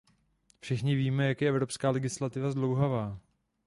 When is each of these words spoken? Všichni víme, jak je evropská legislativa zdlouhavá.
Všichni 0.59 0.95
víme, 0.95 1.27
jak 1.27 1.41
je 1.41 1.49
evropská 1.49 1.89
legislativa 1.89 2.51
zdlouhavá. 2.51 3.19